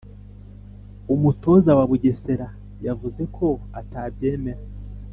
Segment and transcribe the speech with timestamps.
[1.13, 2.47] umutoza wa bugesera
[2.85, 3.47] yavuze ko
[3.79, 4.61] atabyemera